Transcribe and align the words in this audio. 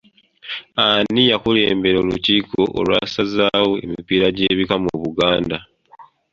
Ani 0.87 1.23
yakulembera 1.31 1.97
olukiiko 2.03 2.61
olwazzaawo 2.79 3.73
emipiira 3.83 4.27
gy’ebika 4.35 4.75
mu 4.83 4.93
Buganda? 5.01 5.57